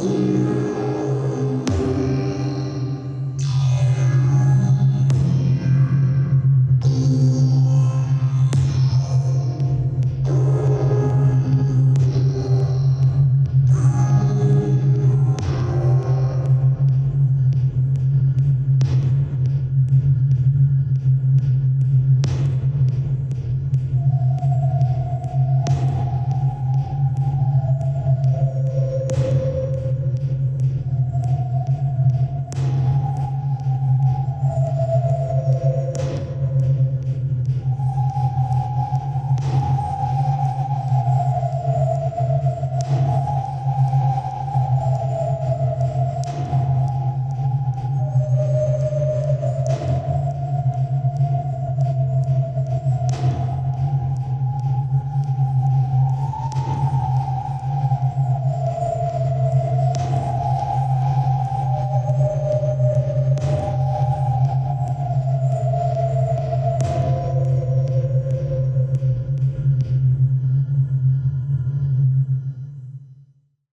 Yeah. 0.00 0.47